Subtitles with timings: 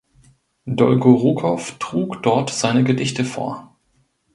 [0.65, 3.75] Dolgorukow trug dort seine Gedichte vor.